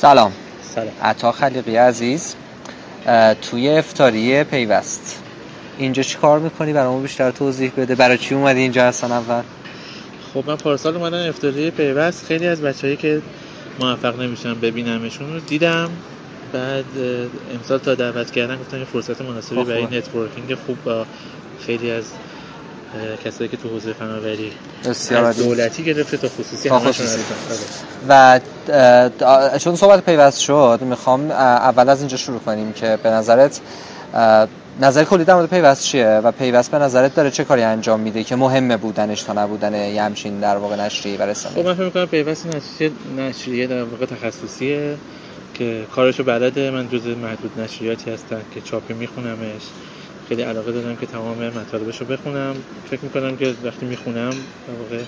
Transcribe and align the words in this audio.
سلام. 0.00 0.32
سلام. 0.74 0.92
عطا 1.02 1.32
خلیقی 1.32 1.76
عزیز 1.76 2.34
توی 3.42 3.68
افطاری 3.68 4.44
پیوست. 4.44 5.22
اینجا 5.78 6.02
چی 6.02 6.18
کار 6.18 6.38
می‌کنی؟ 6.38 6.72
برامون 6.72 7.02
بیشتر 7.02 7.30
توضیح 7.30 7.72
بده. 7.76 7.94
برای 7.94 8.18
چی 8.18 8.34
اومدی 8.34 8.60
اینجا 8.60 8.84
اصلا 8.84 9.12
اول؟ 9.12 9.42
خب 10.34 10.44
من 10.46 10.56
پارسال 10.56 10.96
اومدم 10.96 11.28
افطاری 11.28 11.70
پیوست. 11.70 12.26
خیلی 12.26 12.46
از 12.46 12.60
بچههایی 12.60 12.96
که 12.96 13.22
موفق 13.80 14.20
نمیشم 14.20 14.54
ببینمشون 14.54 15.32
رو 15.32 15.40
دیدم. 15.40 15.90
بعد 16.52 16.84
امسال 17.54 17.78
تا 17.78 17.94
دعوت 17.94 18.30
کردن 18.30 18.56
گفتم 18.56 18.78
یه 18.78 18.84
فرصت 18.84 19.22
مناسبی 19.22 19.56
خب، 19.56 19.64
برای 19.64 19.84
خوبه. 19.84 19.96
networking 19.96 20.54
خوب 20.54 20.84
با 20.84 21.06
خیلی 21.66 21.90
از 21.90 22.04
کسایی 23.24 23.50
که 23.50 23.56
تو 23.56 23.68
حوزه 23.68 23.92
فناوری 23.92 24.52
از. 24.84 25.38
دولتی 25.38 25.84
گرفته 25.84 26.16
تا 26.16 26.28
خصوصی 26.28 26.68
تا 26.68 26.78
خصوصی. 26.78 27.02
هستن. 27.02 27.74
و 28.08 28.40
چون 29.58 29.76
صحبت 29.76 30.04
پیوست 30.04 30.40
شد 30.40 30.78
می‌خوام 30.82 31.30
اول 31.30 31.88
از 31.88 31.98
اینجا 32.00 32.16
شروع 32.16 32.38
کنیم 32.38 32.72
که 32.72 32.98
به 33.02 33.10
نظرت 33.10 33.60
نظر 34.80 35.04
کلی 35.04 35.24
در 35.24 35.34
مورد 35.34 35.48
پیوست 35.48 35.82
چیه 35.82 36.08
و 36.08 36.32
پیوست 36.32 36.70
به 36.70 36.78
نظرت 36.78 37.14
داره 37.14 37.30
چه 37.30 37.44
کاری 37.44 37.62
انجام 37.62 38.00
میده 38.00 38.24
که 38.24 38.36
مهمه 38.36 38.76
بودنش 38.76 39.22
تا 39.22 39.32
نبودن 39.32 39.74
یه 39.74 40.02
همچین 40.02 40.40
در 40.40 40.56
واقع 40.56 40.76
نشریه 40.76 41.18
و 41.18 41.34
خب 41.34 41.58
من 41.58 41.74
فکر 41.74 41.84
می‌کنم 41.84 42.06
پیوست 42.06 42.46
نشریه 42.46 42.92
نشریه 43.18 43.66
در 43.66 43.82
واقع 43.82 44.06
تخصصیه 44.06 44.96
که 45.54 45.84
کارشو 45.94 46.24
بلده 46.24 46.70
من 46.70 46.88
جز 46.88 47.06
محدود 47.06 47.60
نشریاتی 47.60 48.10
هستم 48.10 48.40
که 48.54 48.60
چاپی 48.60 48.94
میخونمش 48.94 49.62
خیلی 50.28 50.42
علاقه 50.42 50.72
دارم 50.72 50.96
که 50.96 51.06
تمام 51.06 51.46
مطالبش 51.46 52.00
رو 52.00 52.06
بخونم. 52.06 52.54
فکر 52.90 53.00
می‌کنم 53.02 53.36
که 53.36 53.54
وقتی 53.64 53.86
می‌خونم 53.86 54.30
در 54.30 54.74
واقع 54.82 55.02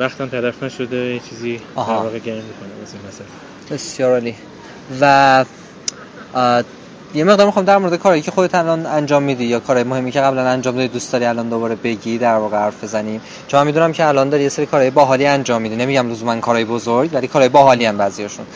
وقتم 0.00 0.28
طرف 0.28 0.62
نشده 0.62 0.96
یه 0.96 1.20
چیزی 1.30 1.60
در. 1.76 1.82
واقع 1.82 2.18
گرم 2.18 2.36
می‌کنم 2.36 2.82
از 2.82 2.92
این 2.92 3.02
مثلا 3.08 3.26
بسیار 3.70 4.12
عالی. 4.12 4.34
و 5.00 5.44
یه 7.14 7.24
مقدار 7.24 7.46
می‌خوام 7.46 7.64
در 7.64 7.78
مورد 7.78 7.94
کاری 7.94 8.22
که 8.22 8.30
خودت 8.30 8.54
الان 8.54 8.86
انجام 8.86 9.22
میدی 9.22 9.44
یا 9.44 9.60
کارهای 9.60 9.84
مهمی 9.84 10.10
که 10.10 10.20
قبلا 10.20 10.48
انجام 10.48 10.76
دادی 10.76 10.88
دوست 10.88 11.12
داری 11.12 11.24
الان 11.24 11.48
دوباره 11.48 11.74
بگی 11.74 12.18
در 12.18 12.36
واقع 12.36 12.56
حرف 12.56 12.84
بزنیم. 12.84 13.20
چون 13.48 13.60
من 13.60 13.66
می‌دونم 13.66 13.92
که 13.92 14.06
الان 14.06 14.28
داری 14.28 14.42
یه 14.42 14.48
سری 14.48 14.66
کارهای 14.66 14.90
باحالی 14.90 15.26
انجام 15.26 15.62
میدی. 15.62 15.76
نمیگم 15.76 16.10
لزوما 16.10 16.40
کارهای 16.40 16.64
بزرگ 16.64 17.10
ولی 17.12 17.28
کارهای 17.28 17.48
باحالی 17.48 17.86
ان 17.86 17.96
بعضیاشون 17.96 18.46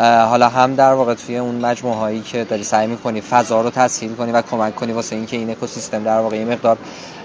حالا 0.00 0.48
هم 0.48 0.74
در 0.74 0.92
واقع 0.92 1.14
توی 1.14 1.36
اون 1.36 1.54
مجموعه 1.54 1.96
هایی 1.96 2.20
که 2.20 2.44
داری 2.44 2.62
سعی 2.62 2.86
می‌کنی 2.86 3.20
فضا 3.20 3.60
رو 3.60 3.70
تسهیل 3.70 4.14
کنی 4.14 4.32
و 4.32 4.42
کمک 4.42 4.76
کنی 4.76 4.92
واسه 4.92 5.16
اینکه 5.16 5.36
این 5.36 5.50
اکوسیستم 5.50 6.04
در 6.04 6.18
واقع 6.18 6.36
یه 6.36 6.44
مقدار 6.44 6.78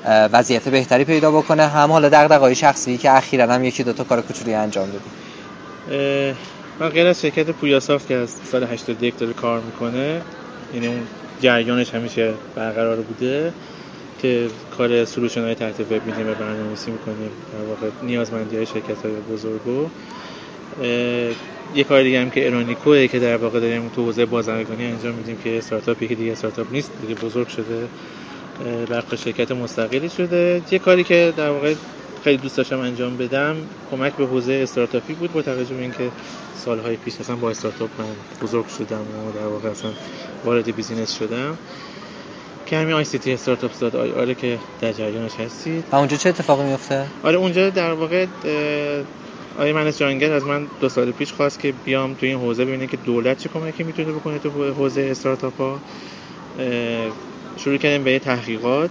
وضعیت 0.05 0.69
بهتری 0.69 1.05
پیدا 1.05 1.31
بکنه. 1.31 1.67
هم 1.67 1.91
حالا 1.91 2.09
دغدغه‌های 2.09 2.55
شخصی 2.55 2.97
که 2.97 3.11
اخیرا 3.11 3.53
هم 3.53 3.63
یکی 3.63 3.83
دو 3.83 3.93
تا 3.93 4.03
کار 4.03 4.21
کوچولی 4.21 4.53
انجام 4.53 4.89
دادی. 4.89 6.35
من 6.79 6.89
غیر 6.89 7.07
از 7.07 7.21
شرکت 7.21 7.49
پویاساف 7.49 8.07
که 8.07 8.15
از 8.15 8.35
سال 8.51 8.63
81 8.63 9.17
داره 9.17 9.33
کار 9.33 9.61
می‌کنه 9.61 10.21
یعنی 10.73 10.87
اون 10.87 11.07
جریانش 11.41 11.93
همیشه 11.93 12.33
برقرار 12.55 12.95
بوده 12.95 13.53
که 14.21 14.47
کار 14.77 15.05
سلوشن 15.05 15.41
های 15.41 15.55
تحت 15.55 15.79
وب 15.79 16.05
میدیم 16.05 16.29
و 16.29 16.33
برنامه‌نویسی 16.33 16.91
می‌کنیم. 16.91 17.31
در 17.53 17.69
واقع 17.69 17.87
نیازمندی 18.03 18.55
های 18.55 18.65
شرکت 18.65 18.97
بزرگو 19.31 19.89
یه 21.75 21.83
کار 21.83 22.03
دیگه 22.03 22.21
هم 22.21 22.29
که 22.29 22.47
ارونیکوه 22.47 23.07
که 23.07 23.19
در 23.19 23.37
واقع 23.37 23.59
داریم 23.59 23.91
تو 23.95 24.05
حوزه 24.05 24.25
بازرگانی 24.25 24.85
انجام 24.85 25.13
میدیم 25.13 25.37
که 25.43 25.57
استارتاپی 25.57 26.07
که 26.07 26.15
دیگه 26.15 26.31
استارتاپ 26.31 26.67
نیست 26.71 26.91
دیگه 27.01 27.15
بزرگ 27.15 27.47
شده 27.47 27.87
برق 28.89 29.15
شرکت 29.15 29.51
مستقلی 29.51 30.09
شده. 30.09 30.61
یه 30.71 30.79
کاری 30.79 31.03
که 31.03 31.33
در 31.37 31.49
واقع 31.49 31.73
خیلی 32.23 32.37
دوست 32.37 32.57
داشتم 32.57 32.79
انجام 32.79 33.17
بدم 33.17 33.55
کمک 33.91 34.13
به 34.13 34.25
حوزه 34.25 34.53
استارتاپی 34.53 35.13
بود 35.13 35.33
با 35.33 35.41
توجه 35.41 35.75
به 35.75 35.81
اینکه 35.81 36.11
سالهای 36.55 36.95
پیش 36.95 37.13
اصلا 37.19 37.35
با 37.35 37.49
استارتاپ 37.49 37.89
من 37.99 38.05
بزرگ 38.41 38.67
شدم 38.67 39.01
و 39.01 39.39
در 39.39 39.47
واقع 39.47 39.69
اصلا 39.69 39.91
وارد 40.45 40.75
business 40.75 41.13
شدم. 41.13 41.57
که 42.65 42.77
همین 42.77 42.93
ICT 42.93 43.33
startups 43.33 43.79
dot 43.79 44.11
ir 44.11 44.27
ه 44.27 44.35
که 44.35 44.57
در 44.81 44.91
جریانش 44.91 45.35
هستید. 45.35 45.83
و 45.91 45.95
اونجا 45.95 46.17
چه 46.17 46.29
اتفاقی 46.29 46.63
میفته 46.63 47.05
آره 47.23 47.37
اونجا 47.37 47.69
در 47.69 47.91
واقع 47.91 48.25
آقای 49.55 49.73
مهندس 49.73 49.99
جهانگرد 49.99 50.33
از 50.33 50.43
من 50.43 50.67
دو 50.79 50.89
سال 50.89 51.11
پیش 51.11 51.33
خواست 51.33 51.59
که 51.59 51.71
بیام 51.71 52.13
تو 52.13 52.25
این 52.25 52.37
حوزه 52.37 52.65
ببینه 52.65 52.87
که 52.87 52.97
دولت 52.97 53.37
چه 53.37 53.49
کمکی 53.49 53.83
می‌تونه 53.83 54.11
بکنه 54.11 54.39
تو 54.39 54.73
حوزه 54.73 55.01
استارتاپ 55.01 55.57
ها. 55.57 55.79
شروع 57.57 57.77
کردیم 57.77 58.03
به 58.03 58.19
تحقیقات 58.19 58.89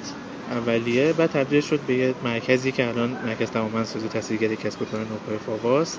اولیه 0.50 1.12
بعد 1.12 1.30
تبدیل 1.30 1.60
شد 1.60 1.80
به 1.80 1.94
یه 1.94 2.14
مرکزی 2.24 2.72
که 2.72 2.88
الان 2.88 3.18
مرکز 3.26 3.50
توانمندسازی 3.50 4.08
تحصیلگری 4.08 4.56
کسب 4.56 4.82
و 4.82 4.84
کار 4.84 5.00
نوپای 5.00 5.38
فاواس 5.38 5.98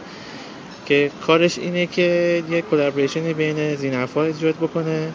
که 0.86 1.12
کارش 1.28 1.58
اینه 1.58 1.88
که 1.88 2.44
یه 2.50 2.62
کلابریشنی 2.62 3.34
بین 3.34 3.76
زینفا 3.76 4.24
ایجاد 4.24 4.56
بکنه 4.56 5.14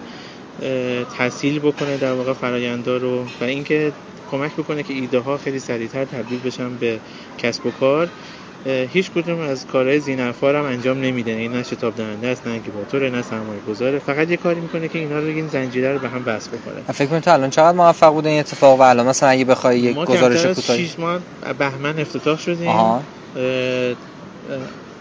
تسهیل 1.19 1.59
بکنه 1.59 1.97
در 1.97 2.13
واقع 2.13 2.33
فرایندا 2.33 2.97
رو 2.97 3.25
و 3.41 3.45
اینکه 3.45 3.93
کمک 4.31 4.53
بکنه 4.57 4.83
که 4.83 4.95
ایده 4.95 5.19
ها 5.19 5.39
خیلی 5.39 5.59
سریعتر 5.59 6.05
تبدیل 6.05 6.41
بشن 6.41 6.77
به 6.77 7.01
کسب 7.39 7.67
و 7.67 7.71
کار. 7.71 8.09
هیچ 8.67 9.11
کدوم 9.11 9.41
از 9.41 9.67
کارهای 9.67 10.01
زینفا 10.01 10.51
رو 10.51 10.59
هم 10.59 10.65
انجام 10.65 11.01
نمیده. 11.01 11.31
این 11.31 11.53
نه 11.53 11.63
شتاب 11.63 11.97
دهنده 11.97 12.29
است 12.29 12.47
نه 12.47 12.53
انکیباتوره 12.53 13.11
نه 13.11 13.23
سرمایه 13.23 13.61
گذاره. 13.69 13.99
فقط 13.99 14.31
یه 14.31 14.37
کاری 14.37 14.61
می‌کنه 14.61 14.89
که 14.89 14.99
اینا 14.99 15.19
رو 15.19 15.27
این 15.27 15.49
زنجیره 15.49 15.93
رو 15.93 15.99
به 15.99 16.09
هم 16.09 16.25
بس 16.25 16.49
بکنه 16.49 16.93
فکر 16.93 17.07
کنم 17.07 17.21
تو 17.21 17.33
الان 17.33 17.51
چقدر 17.51 17.77
موفق 17.77 18.13
بوده 18.13 18.29
این 18.29 18.41
اتفاق 18.41 18.81
و 18.81 18.83
الان؟ 18.83 19.07
مثلا 19.07 19.29
اگه 19.29 19.45
بخوای 19.45 19.79
یک 19.79 19.97
ما 19.97 20.05
گزارش 20.05 20.47
کوتاهی 20.47 20.87
6 20.87 20.99
ماه 20.99 21.21
بهمن 21.59 21.99
افتتاح 22.01 22.39
شدیم. 22.39 22.69
اه، 22.69 23.03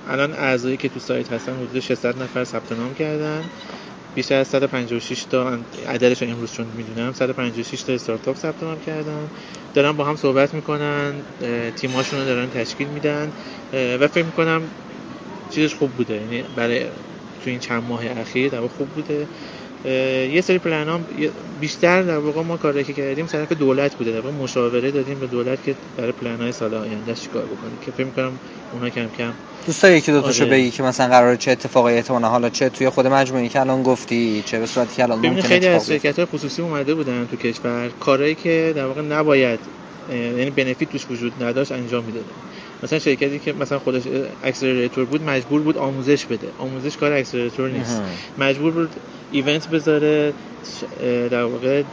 الان 0.10 0.34
اعضایی 0.34 0.78
که 0.78 0.90
تو 0.90 1.00
سایت 1.00 1.34
هستن 1.34 1.54
حدود 1.54 1.80
600 1.80 2.22
نفر 2.22 2.44
ثبت 2.44 2.72
نام 2.72 2.94
کردن. 2.94 3.44
بیشتر 4.16 4.36
از 4.36 4.48
156 4.48 5.24
تا 5.24 5.58
عددش 5.88 6.22
رو 6.22 6.30
امروز 6.30 6.54
چون 6.54 6.66
می‌دونم 6.78 7.14
156 7.14 7.82
تا 7.82 7.94
استارتاپ 7.94 8.36
ثبت 8.36 8.64
نام 8.64 8.80
کردن. 8.86 9.30
دارن 9.74 9.92
با 9.92 10.04
هم 10.04 10.16
صحبت 10.16 10.54
می‌کنن 10.54 11.14
تیماشون 11.76 12.20
رو 12.20 12.26
دارن 12.26 12.50
تشکیل 12.50 12.88
میدن 12.88 13.32
و 13.74 14.08
فکر 14.08 14.26
می‌کنم 14.26 14.62
چیزش 15.50 15.76
خوب 15.76 15.92
بوده. 15.92 16.14
یعنی 16.14 16.44
برای 16.56 16.84
تو 17.44 17.50
این 17.50 17.60
چند 17.60 17.84
ماه 17.90 18.02
اخیر 18.06 18.52
در 18.52 18.62
خوب 18.62 18.90
بوده. 18.90 19.28
یه 19.86 20.42
سری 20.42 20.58
پلن 20.58 21.00
بیشتر 21.62 22.02
در 22.02 22.18
واقع 22.18 22.42
ما 22.42 22.58
کاری 22.58 22.84
که 22.84 22.94
کردیم 22.94 23.26
طرف 23.26 23.52
دولت 23.52 23.96
بوده. 23.96 24.12
در 24.12 24.20
واقع 24.20 24.36
مشاوره 24.36 24.92
دادیم 24.92 25.20
به 25.20 25.28
دولت 25.28 25.64
که 25.66 25.76
برای 25.98 26.12
پلن 26.12 26.42
های 26.42 26.52
سال 26.52 26.74
آینده 26.74 27.14
چیکار 27.14 27.44
بکنیم 27.46 27.78
که 27.86 27.92
فکر 27.92 28.04
می‌کنم 28.06 28.32
اونا 28.74 28.90
کم 28.90 29.08
کم 29.18 29.34
دوست 29.66 29.84
داری 29.84 29.98
یکی 29.98 30.12
دو 30.12 30.22
تاشو 30.22 30.44
آره. 30.44 30.52
بگی 30.52 30.72
که 30.72 30.84
مثلا 30.84 31.08
قراره 31.08 31.38
چه 31.38 31.52
اتفاقی 31.52 31.94
احتمالاً 31.94 32.28
حالا 32.28 32.50
چه 32.50 32.70
توی 32.70 32.90
خود 32.90 33.08
مجموعی 33.08 33.50
که 33.50 33.60
الان 33.60 33.84
گفتی 33.84 34.44
چه 34.46 34.60
به 34.60 34.66
صورتی 34.66 34.96
که 34.96 35.04
الان 35.04 35.20
ممکنه 35.20 35.42
خیلی 35.42 35.68
از 35.68 35.90
بیفته. 35.90 36.08
شرکت 36.08 36.20
های 36.20 36.26
خصوصی 36.26 36.62
اومده 36.62 36.96
بودن 36.96 37.28
تو 37.32 37.38
کشور. 37.38 37.90
کارهایی 38.00 38.36
که 38.36 38.74
در 38.76 38.86
واقع 38.86 39.02
نباید 39.02 39.60
یعنی 40.12 40.50
بنفیت 40.50 40.90
توش 40.90 41.06
وجود 41.12 41.44
نداشت 41.44 41.72
انجام 41.72 42.04
می‌دادن 42.04 42.26
مثلا 42.84 43.00
شرکتی 43.00 43.40
که 43.40 43.54
مثلا 43.54 43.80
خودش 43.80 44.02
accelerator 44.44 45.06
بود 45.06 45.24
مجبور 45.24 45.62
بود 45.62 45.78
آموزش 45.78 46.26
بده. 46.26 46.48
آموزش 46.60 46.98
کار 46.98 47.14
accelerator 47.14 47.70
نیست. 47.70 48.02
مجبور 48.38 48.72
بود 48.72 48.90
event 49.32 49.68
بذاره 49.68 50.34
در 51.32 51.44
واقع 51.44 51.84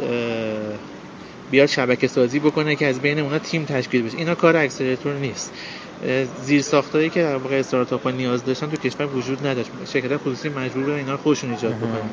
بیاد 1.50 1.68
شبکه 1.68 2.08
سازی 2.08 2.38
بکنه 2.38 2.76
که 2.76 2.86
از 2.86 3.00
بین 3.00 3.18
اونا 3.18 3.38
تیم 3.38 3.64
تشکیل 3.64 4.02
بشه. 4.02 4.18
اینا 4.18 4.34
کار 4.34 4.56
accelerator 4.56 5.14
نیست. 5.14 5.52
زیر 6.42 6.62
ساختایی 6.62 7.10
که 7.10 7.22
در 7.22 7.36
واقع 7.36 7.58
استارتاپ 7.58 8.02
ها 8.02 8.10
نیاز 8.10 8.44
داشتن 8.44 8.70
تو 8.70 8.76
کشور 8.76 9.06
وجود 9.06 9.46
نداشت. 9.46 9.70
شرکت 9.92 10.16
خصوصی 10.16 10.48
مجبور 10.48 10.84
بودن 10.84 10.96
اینا 10.96 11.12
رو 11.12 11.18
خودشون 11.18 11.50
ایجاد 11.50 11.74
بکنن. 11.76 12.10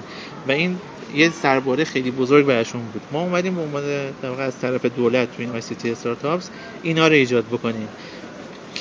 و 0.47 0.51
این 0.51 0.78
یه 1.16 1.29
سرباره 1.29 1.83
خیلی 1.83 2.12
بزرگ 2.12 2.45
براشون 2.45 2.81
بود. 2.81 3.01
ما 3.12 3.22
اومدیم 3.22 3.56
به 3.56 3.62
عنوان 3.62 3.83
در 4.22 4.29
واقع 4.29 4.44
از 4.44 4.59
طرف 4.59 4.85
دولت 4.85 5.35
تو 5.35 5.41
این 5.41 5.51
ICT 5.51 5.91
startups 5.91 6.50
اینا 6.83 7.07
رو 7.07 7.13
ایجاد 7.13 7.45
بکنیم. 7.45 7.88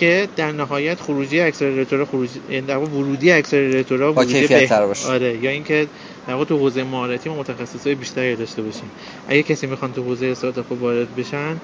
که 0.03 0.29
در 0.37 0.53
نهایت 0.53 1.01
خروجی 1.01 1.41
accelerator 1.41 1.99
ها 1.99 2.05
خروجی 2.05 2.41
یعنی 2.51 2.67
در 2.67 2.79
ورودی 2.79 3.33
accelerator 3.33 4.06
ها 4.06 4.13
با 4.13 4.23
ورودی 4.23 4.41
کیفیت 4.41 4.69
تر 4.69 4.87
باشه. 4.87 5.09
آره 5.09 5.39
یا 5.45 5.51
اینکه 5.51 5.87
در 6.27 6.33
واقع 6.33 6.45
تو 6.45 6.59
حوزه 6.59 6.85
مهارتی 6.85 7.29
و 7.29 7.35
متخصصای 7.35 7.95
بیشتری 7.95 8.37
داشته 8.37 8.63
باشیم. 8.63 8.91
اگه 9.29 9.43
کسی 9.43 9.67
می‌خوان 9.67 9.93
تو 9.93 10.03
حوزه 10.03 10.27
استارتاپ 10.27 10.73
وارد 10.73 11.17
بشن 11.17 11.57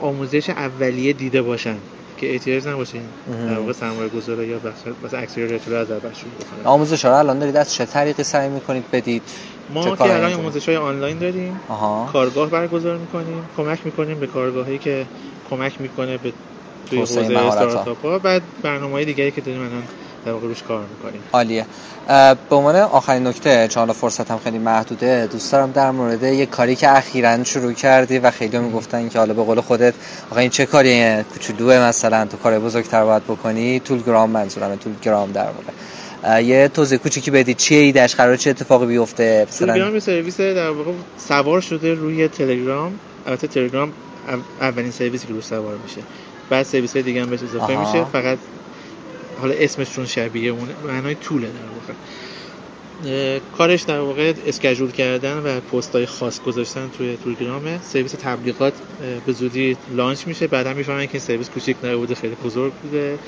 آموزش 0.00 0.50
اولیه 0.50 1.12
دیده 1.12 1.42
باشن 1.42 1.76
که 2.18 2.32
احتیاج 2.32 2.68
نباشه 2.68 2.98
در 3.48 3.58
واقع 3.58 3.72
سرمایه 3.72 4.08
گذاره 4.08 4.46
یا 4.46 4.58
بخش 4.58 4.80
مثلا 5.04 5.20
accelerator 5.20 5.74
از 5.74 5.88
در 5.88 5.98
بخش 5.98 6.20
بکنن. 6.20 6.64
آموزش 6.64 7.04
رو 7.04 7.12
الان 7.12 7.38
دارید 7.38 7.56
از 7.56 7.74
چه 7.74 7.84
طریقی 7.86 8.22
سعی 8.22 8.48
می‌کنید 8.48 8.84
بدید؟ 8.92 9.22
ما 9.74 9.96
که 9.96 10.02
الان 10.02 10.32
آموزش 10.32 10.68
های 10.68 10.76
آنلاین 10.76 11.18
داریم. 11.18 11.60
آها. 11.68 12.08
کارگاه 12.12 12.50
برگزار 12.50 12.96
می‌کنیم. 12.96 13.42
کمک 13.56 13.78
می‌کنیم 13.84 14.20
به 14.20 14.26
کارگاهایی 14.26 14.78
که 14.78 15.06
کمک 15.50 15.80
می‌کنه 15.80 16.18
به 16.18 16.32
توی 16.90 16.98
حوزه. 16.98 17.20
استارتاپ 17.20 18.02
ها 18.02 18.18
بعد 18.18 18.42
برنامه 18.62 19.04
دیگری 19.04 19.30
که 19.30 19.40
داریم 19.40 19.60
الان 19.60 19.82
در 20.26 20.32
واقع 20.32 20.46
روش 20.46 20.62
کار 20.62 20.84
می‌کنیم. 20.96 21.22
عالیه. 21.32 21.66
به 22.50 22.56
عنوان 22.56 22.76
آخرین 22.76 23.26
نکته 23.26 23.68
چون 23.68 23.92
فرصت 23.92 24.30
هم 24.30 24.38
خیلی 24.44 24.58
محدوده. 24.58 25.28
دوست 25.32 25.52
دارم 25.52 25.72
در 25.72 25.90
مورد 25.90 26.22
یه 26.22 26.46
کاری 26.46 26.76
که 26.76 26.96
اخیرا 26.96 27.44
شروع 27.44 27.72
کردی 27.72 28.18
و 28.18 28.30
خیلی 28.30 28.58
می‌گفتن 28.58 29.08
که 29.08 29.18
حالا 29.18 29.34
به 29.34 29.42
قول 29.42 29.60
خودت 29.60 29.94
آقا 30.30 30.40
این 30.40 30.50
چه 30.50 30.66
کاریه؟ 30.66 31.24
کوچولوه 31.32 31.78
مثلا 31.78 32.26
تو 32.26 32.36
کار 32.36 32.58
بزرگتر 32.58 33.04
باید 33.04 33.24
بکنی. 33.24 33.80
تولگرام 33.80 34.30
منظورمه 34.30 34.76
تولگرام 34.76 35.32
در 35.32 35.46
واقع. 35.46 36.42
یه 36.42 36.68
توضیح 36.68 36.98
کوچیکی 36.98 37.30
بدید 37.30 37.56
چیه 37.56 37.78
ایدهش 37.78 38.14
قرار 38.14 38.36
چه 38.36 38.50
اتفاقی 38.50 38.86
بیفته؟ 38.86 39.46
تلگرام 39.58 39.94
یه 39.94 40.00
سرویس 40.00 40.40
در 40.40 40.70
واقع 40.70 40.90
سوار 41.28 41.60
شده 41.60 41.94
روی 41.94 42.28
تلگرام. 42.28 42.92
البته 43.26 43.46
تلگرام 43.46 43.92
اولین 44.60 44.90
سرویسی 44.90 45.26
که 45.26 45.32
روش 45.32 45.44
سوار 45.44 45.76
میشه. 45.84 46.00
بعد 46.50 46.66
سرویس 46.66 46.92
های 46.92 47.02
دیگه 47.02 47.22
هم 47.22 47.30
بهش 47.30 47.42
اضافه 47.42 47.76
میشه. 47.76 48.04
فقط 48.04 48.38
حالا 49.40 49.54
اسمشون 49.54 50.06
شبیه 50.06 50.50
اون 50.50 50.68
معنای 50.86 51.14
طوله 51.14 51.46
در 51.46 51.52
واقع. 51.74 51.94
کارش 53.58 53.82
در 53.82 54.00
واقع 54.00 54.32
schedule 54.46 54.90
کردن 54.90 55.38
و 55.38 55.60
پست 55.60 55.94
های 55.94 56.06
خاص 56.06 56.40
گذاشتن 56.40 56.90
توی 56.98 57.16
تلگرامه 57.24 57.80
سرویس 57.82 58.12
تبلیغات 58.12 58.72
به 59.26 59.32
زودی 59.32 59.76
launch 59.96 60.26
میشه. 60.26 60.46
بعدا 60.46 60.74
می‌فهمن 60.74 61.06
که 61.06 61.12
این 61.12 61.22
سرویس 61.22 61.50
کوچیک 61.50 61.76
نبوده 61.84 62.14
خیلی 62.14 62.34
بزرگ 62.34 62.72
بوده. 62.72 63.18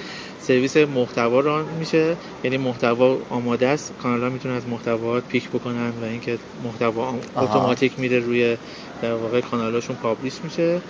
سرویس 0.48 0.76
محتوا 0.76 1.40
run 1.40 1.64
میشه. 1.78 2.16
یعنی 2.44 2.56
محتوا 2.56 3.16
آماده 3.30 3.68
است. 3.68 3.92
کانال 4.02 4.22
ها 4.22 4.28
می‌تونن 4.28 4.54
از 4.54 4.68
محتوات 4.68 5.22
پیک 5.28 5.48
بکنن 5.48 5.92
و 6.02 6.04
اینکه 6.04 6.38
محتوا 6.64 7.14
اتوماتیک 7.36 7.92
میره 7.98 8.18
روی 8.18 8.56
در 9.02 9.14
واقع 9.14 9.40
کانالاشون 9.40 9.96
پابلیش 9.96 10.34
میشه. 10.44 10.80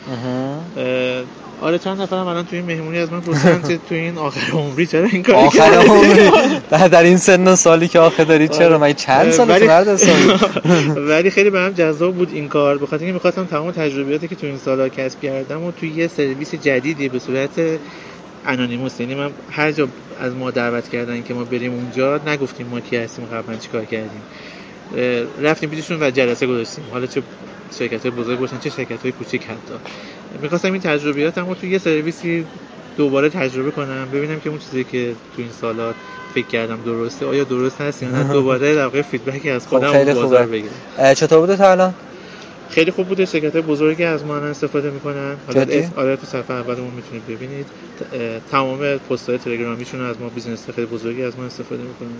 آره 1.63 1.79
چند 1.79 2.01
نفرم 2.01 2.27
الان 2.27 2.45
توی 2.47 2.59
این 2.59 2.67
مهمونی 2.67 2.99
از 2.99 3.13
من 3.13 3.21
پرسیدن 3.21 3.63
که 3.69 3.79
توی 3.89 3.99
این 3.99 4.19
آخر 4.19 4.53
عمری 4.53 4.87
چرا 4.87 5.05
این 5.05 5.23
کاری 5.23 5.39
آخر 5.39 5.63
عمری؟ 5.63 6.31
در 6.71 7.03
این 7.03 7.17
سن 7.17 7.55
سالی 7.55 7.89
که 7.89 7.99
آخر 7.99 8.25
داری 8.25 8.49
چرا؟ 8.49 8.79
من 8.79 8.93
چند 8.93 9.31
سال 9.31 9.51
ولی... 9.51 9.67
مرد 9.67 10.01
ولی 11.11 11.31
خیلی 11.31 11.51
برام 11.51 11.73
جذاب 11.73 12.15
بود 12.15 12.31
این 12.33 12.49
کار. 12.49 12.79
بخاطر 12.79 12.99
اینکه 12.99 13.13
می‌خواستم 13.13 13.45
تمام 13.45 13.71
تجربیاتی 13.71 14.29
که 14.29 14.35
توی 14.35 14.49
این 14.49 14.59
سالا 14.59 14.89
کسب 14.89 15.21
کردم 15.21 15.65
و 15.65 15.71
توی 15.71 15.89
یه 15.89 16.07
سرویس 16.07 16.55
جدیدی 16.55 17.09
به 17.09 17.19
صورت 17.19 17.51
انونیموس 18.47 19.01
یعنی 19.01 19.15
من 19.15 19.31
هر 19.51 19.73
جا 19.73 19.89
از 20.21 20.35
ما 20.35 20.51
دعوت 20.51 20.89
کردن 20.89 21.23
که 21.23 21.35
ما 21.35 21.45
بریم 21.45 21.73
اونجا 21.73 22.21
نگفتیم 22.27 22.67
ما 22.67 22.81
کی 22.81 22.97
هستیم 22.97 23.25
قبلا 23.25 23.57
چیکار 23.57 23.85
کردیم. 23.85 24.23
رفتیم 25.43 25.71
پیششون 25.71 25.99
و 26.01 26.11
جلسه 26.11 26.47
گذاشتیم. 26.47 26.85
حالا 26.93 27.07
چه 27.07 27.23
شرکت 27.79 28.03
های 28.03 28.11
بزرگ 28.11 28.39
باشن 28.39 28.59
چه 28.59 28.71
شرکت 28.71 29.03
های 29.03 29.13
کوچیک 29.13 29.43
حتی. 29.45 29.75
می‌خواستم 30.43 30.73
این 30.73 30.81
تجربیاتم 30.81 31.49
رو 31.49 31.55
توی 31.55 31.71
یه 31.71 31.79
سرویسی 31.79 32.47
دوباره 32.97 33.29
تجربه 33.29 33.71
کنم 33.71 34.09
ببینم 34.13 34.41
که 34.41 34.51
اون 34.51 34.59
چیزی 34.59 34.85
که 34.85 35.13
تو 35.37 35.43
این 35.43 35.51
سالات 35.61 35.95
فکر 36.35 36.47
کردم 36.47 36.79
درسته 36.85 37.27
آیا 37.27 37.45
درست 37.45 37.81
هست 37.81 38.03
یا 38.03 38.09
نه. 38.09 38.33
دوباره 38.33 38.75
در 38.75 38.85
واقع 38.85 39.03
فیدبکی 39.03 39.51
از 39.51 39.67
خودم 39.67 39.93
خب 39.93 40.13
بازار 40.13 40.47
بگیرم. 40.47 41.15
چطور 41.15 41.41
بوده 41.41 41.57
تا 41.57 41.71
الان؟ 41.71 41.95
خیلی 42.71 42.91
خوب 42.91 43.09
بوده 43.09 43.25
شرکت 43.25 43.57
بزرگی 43.57 44.05
از 44.05 44.25
ما 44.25 44.37
استفاده 44.37 44.91
می‌کنن. 44.91 45.37
حالا 45.47 45.67
آره 45.97 46.17
تو 46.17 46.27
صفحه 46.27 46.57
اولمون 46.57 46.91
می‌تونید 46.91 47.27
ببینید. 47.27 47.67
تمام 48.51 48.79
پست 48.97 49.29
های 49.29 49.39
تلگرامیشون 49.39 50.01
از 50.01 50.21
ما 50.21 50.29
business 50.29 50.71
خیلی 50.71 50.87
بزرگی 50.87 51.23
از 51.23 51.39
ما 51.39 51.45
استفاده 51.45 51.83
می‌کنن. 51.83 52.19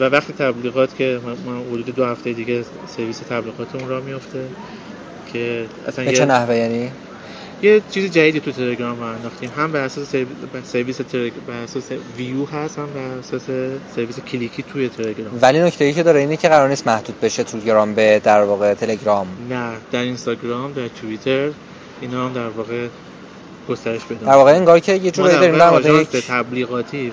و 0.00 0.04
وقتی 0.04 0.32
تبلیغات 0.32 0.96
که 0.96 1.20
ما 1.46 1.62
حدود 1.72 1.94
دو 1.94 2.04
هفته 2.04 2.32
دیگه 2.32 2.64
سرویس 2.96 3.18
تبلیغاتمون 3.18 3.88
راه 3.88 4.00
میفته 4.00 4.44
که 5.32 5.64
اصلا 5.88 6.12
چه 6.12 6.24
نحوه 6.24 6.56
یعنی؟ 6.56 6.90
یه 7.62 7.82
چیز 7.90 8.10
جدیدی 8.10 8.40
تو 8.40 8.52
تلگرام 8.52 9.00
راه 9.00 9.06
انداختیم. 9.06 9.50
هم 9.56 9.72
بر 9.72 9.80
اساس 9.80 10.14
سرویس 10.64 10.96
تلگ... 10.96 11.32
بر 11.46 11.54
اساس 11.54 11.84
ویو 12.16 12.44
هست 12.44 12.78
هم 12.78 12.86
بر 12.94 13.00
اساس 13.00 13.42
سرویس 13.96 14.20
کلیکی 14.20 14.62
توی 14.62 14.88
تلگرام. 14.88 15.38
ولی 15.42 15.60
نکته 15.60 15.84
ای 15.84 15.92
که 15.92 16.02
داره 16.02 16.20
اینه 16.20 16.36
که 16.36 16.48
قرار 16.48 16.68
نیست 16.68 16.86
محدود 16.86 17.20
بشه 17.20 17.44
تلگرام 17.44 17.94
به 17.94 18.20
در 18.24 18.42
واقع 18.42 18.74
تلگرام. 18.74 19.26
نه 19.50 19.72
در 19.92 20.00
اینستاگرام 20.00 20.72
در 20.72 20.88
توییتر 20.88 21.50
اینا 22.00 22.26
هم 22.26 22.32
در 22.32 22.48
واقع 22.48 22.86
گسترش 23.68 24.04
بدن. 24.04 24.26
در 24.26 24.36
واقع 24.36 24.52
انگار 24.52 24.80
که 24.80 24.92
یه 24.92 25.10
جوری 25.10 25.32
داریم 25.32 25.58
در 25.58 26.02
یک 26.02 26.08
تبلیغاتی 26.08 27.12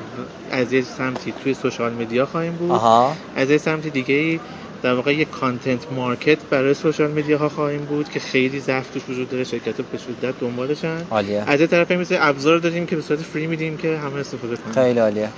از 0.52 0.74
یه 0.74 0.82
سمتی 0.82 1.34
توی 1.44 1.54
social 1.54 1.94
media 1.94 2.26
خواهیم 2.26 2.54
بود. 2.54 2.72
آها. 2.72 3.16
از 3.36 3.50
یه 3.50 3.58
سمت 3.58 3.88
دیگه 3.88 4.16
ای 4.16 4.40
در 4.84 4.94
واقع 4.94 5.16
یک 5.16 5.30
content 5.30 5.92
market 5.96 6.38
برای 6.50 6.74
social 6.74 7.12
media 7.12 7.38
ها 7.38 7.50
خواهیم 7.50 7.82
بود 7.82 8.10
که 8.10 8.20
خیلی 8.20 8.60
ضعف 8.60 8.90
توش 8.90 9.02
وجود 9.10 9.30
داره 9.30 9.44
شرکت 9.44 9.76
به 9.76 9.98
شدت 9.98 10.40
دنبالشن. 10.40 10.98
عالیه. 11.12 11.44
از 11.48 11.62
یه 11.62 11.68
طرف 11.68 11.92
مثل 11.92 12.18
ابزار 12.20 12.58
داریم 12.58 12.86
که 12.86 12.96
به 12.96 13.02
صورت 13.02 13.20
free 13.20 13.48
میدیم 13.48 13.78
که 13.78 13.98
همه 13.98 14.16
استفاده 14.20 14.56
کنن 14.56 14.74
خیلی 14.74 15.00
عالیه. 15.00 15.30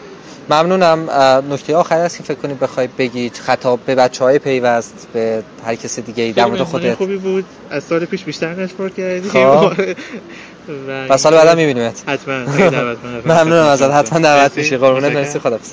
ممنونم. 0.49 1.09
نکته 1.51 1.75
آخر 1.75 1.95
هست 1.99 2.17
که 2.17 2.23
فکر 2.23 2.37
کنید 2.37 2.59
بخواید 2.59 2.97
بگید. 2.97 3.33
خطاب 3.37 3.79
به 3.85 3.95
بچه 3.95 4.23
های 4.23 4.39
پیوست 4.39 5.07
به 5.13 5.43
هر 5.65 5.75
کس 5.75 5.99
دیگه 5.99 6.23
ای 6.23 6.33
در 6.33 6.45
مورد 6.45 6.63
خودت. 6.63 6.95
خوبی 6.95 7.17
بود. 7.17 7.45
از 7.69 7.83
سال 7.83 8.05
پیش 8.05 8.23
بیشتر 8.23 8.55
نشپور 8.55 8.89
کردیم 8.89 9.31
خب. 9.31 9.73
و 11.09 11.17
سال 11.17 11.33
بعد 11.33 11.57
میبینیمت. 11.57 12.03
حتما. 12.07 12.33
ممنونم 13.33 13.65
ازت. 13.65 13.91
حتما 13.91 14.19
دعوت 14.19 14.57
میشی. 14.57 14.77
قربونت. 14.77 15.11
مرسی. 15.11 15.39
خدافظ 15.39 15.71